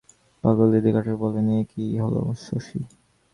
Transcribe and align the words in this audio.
পাগলদিদি 0.43 0.89
কাতরকণ্ঠে 0.95 1.21
বলেন, 1.23 1.47
এ 1.51 1.59
কী 1.71 1.83
হল 2.03 2.15
শশী? 2.45 2.79